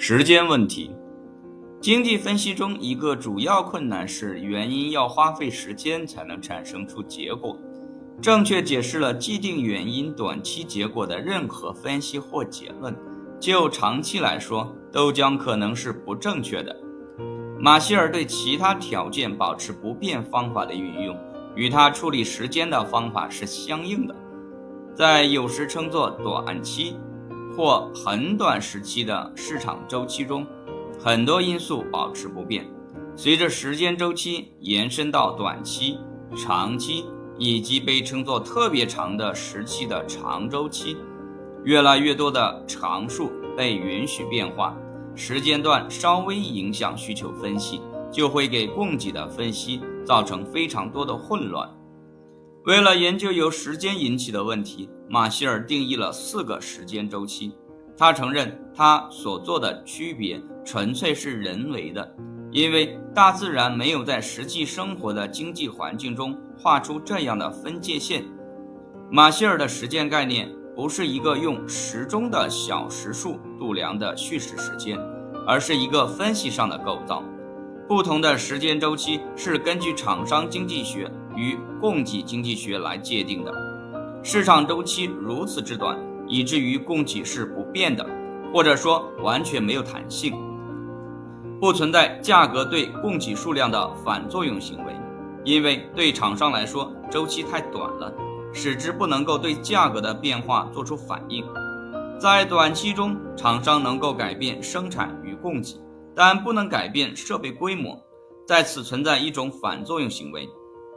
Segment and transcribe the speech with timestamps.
[0.00, 0.92] 时间问题，
[1.80, 7.58] 经济分析中一个主要困难是原因要花费时间才能产生出结果。
[8.22, 12.96] 正确解释了既定原因短期结果的任何分析或结论，
[13.40, 16.74] 就长期来说都将可能是不正确的。
[17.58, 21.18] 马歇尔对其他条件保持不变方法的运用，
[21.56, 24.14] 与他处理时间的方法是相应的，
[24.94, 26.96] 在有时称作短期。
[27.58, 30.46] 或很短时期的市场周期中，
[30.96, 32.64] 很多因素保持不变。
[33.16, 35.98] 随着时间周期延伸到短期、
[36.36, 37.04] 长期
[37.36, 40.96] 以及被称作特别长的时期的长周期，
[41.64, 44.76] 越来越多的常数被允许变化。
[45.16, 51.68] 时间段稍微影响需求分析，就会给供给的分析造成非常多的混乱。
[52.68, 57.50] 为了研究由时间引起的问题，马歇尔定义了四个时间周期。
[57.96, 62.14] 他承认他所做的区别纯粹是人为的，
[62.52, 68.22] 因为大自然没有在实际生活的经济环境中画出这样的分界线。
[69.10, 74.98] 马歇尔的时间概念不是一个用时钟的小时数度量的叙事时间，
[75.46, 77.24] 而是一个分析上的构造。
[77.88, 83.54] 不同的时间周期是根据厂商经济学与供给经济学来界定的。
[84.24, 88.04] 市场周期如此之短，以至于供给是不变的，
[88.52, 90.34] 或者说完全没有弹性，
[91.60, 94.92] 不存在价格对供给数量的反作用行为。
[95.44, 98.12] 因为对厂商来说，周期太短了，
[98.52, 101.44] 使之不能够对价格的变化做出反应。
[102.18, 105.80] 在短期中，厂商能够改变生产与供给。
[106.14, 107.96] 但不能改变设备规模，
[108.44, 110.48] 在此存在一种反作用行为，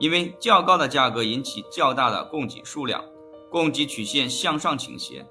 [0.00, 3.04] 因为较高的价格引起较大的供给数量，
[3.50, 5.24] 供给曲线向上倾斜。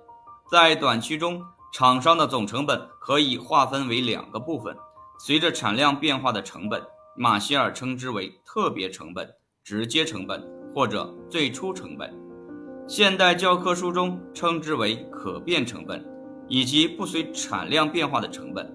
[0.52, 4.78] 在短期中，厂商的总成本可以划分为两个部分，
[5.20, 6.82] 随着产量变化的成本，
[7.18, 9.28] 马歇尔称之为特别成本、
[9.64, 12.16] 直接成本或者最初成本，
[12.88, 16.06] 现代教科书中称之为可变成本，
[16.48, 18.72] 以及不随产量变化的成本。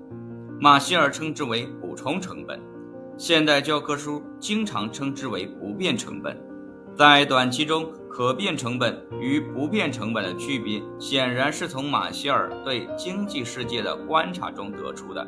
[0.61, 2.61] 马歇尔称之为补充成本，
[3.17, 6.37] 现代教科书经常称之为不变成本。
[6.97, 15.25] 在短期中，可变成本与不变成本的区别，显然是从马歇尔对经济世界的观察中得出的。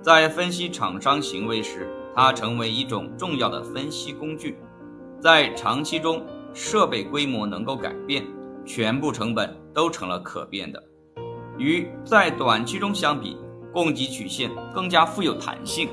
[0.00, 4.56] 在分析厂商行为时，它成为一种重要的分析工具。
[5.20, 8.24] 在长期中，设备规模能够改变，
[8.64, 10.82] 全部成本都成了可变的。
[11.58, 13.36] 与在短期中相比，
[13.72, 15.90] 供给曲线更加富有弹性，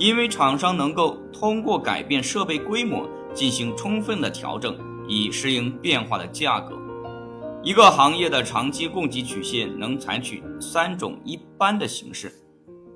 [0.00, 4.74] 因为厂商能够通过改变设备规模进行充分的调整，
[5.06, 6.74] 以适应变化的价格。
[7.62, 12.32] 一个行业的长期供给曲线能采取三种一般的形式：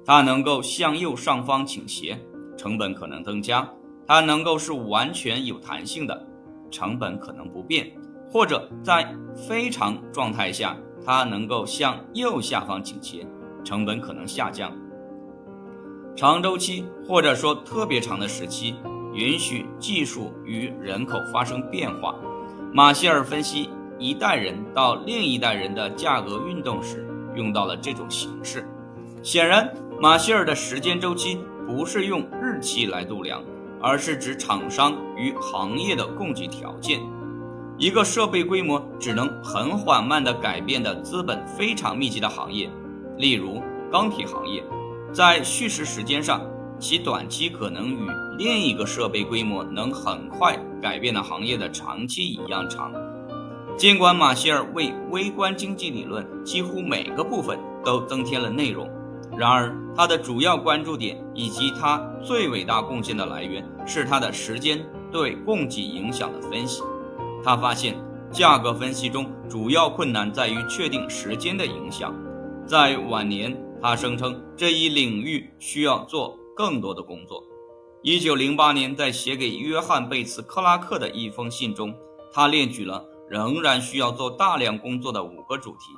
[0.06, 2.18] 它能够向右上方倾斜，
[2.56, 3.68] 成本可能增加；
[4.06, 6.26] 它能够是完全有弹性的，
[6.70, 7.84] 成本可能不变；
[8.32, 9.14] 或者在
[9.46, 13.26] 非常状态下，它能够向右下方倾斜。
[13.62, 14.72] 成本可能下降。
[16.16, 18.76] 长周期或者说特别长的时期，
[19.12, 22.14] 允许技术与人口发生变化。
[22.72, 27.04] 马歇尔分析一代人到另一代人的价格运动时，
[27.34, 28.64] 用到了这种形式。
[29.24, 29.68] 显然，
[30.00, 33.42] 马歇尔的时间周期不是用日期来度量，
[33.82, 37.00] 而是指厂商与行业的供给条件。
[37.76, 42.70] 一个设备规模只能很缓慢地改变的资本非常密集的行业。
[43.16, 43.60] 例如
[43.90, 44.62] 钢铁行业，
[45.14, 46.42] 在叙事时间上，
[46.80, 48.04] 其短期可能与
[48.36, 52.90] 另一个设备规模能很快改变的行业的长期一样长。
[53.76, 58.90] 尽管马歇尔为微观经济理论几乎每个部分都增添了内容，
[59.36, 66.82] 然而他的主要关注点以及他最伟大贡献的来源是他的时间对供给影响的分析。
[67.44, 67.94] 他发现，
[68.32, 72.12] 价格分析中主要困难在于确定时间的影响。
[72.66, 77.44] 在晚年，他声称这一领域需要做更多的工作。
[78.02, 81.94] 一九零八年，在写给约翰·贝茨·克拉克的一封信中，
[82.32, 85.92] 他列举了仍然需要做大量工作的五个主题，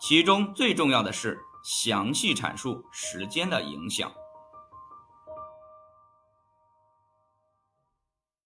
[0.00, 4.12] 其中最重要的是详细阐述时间的影响。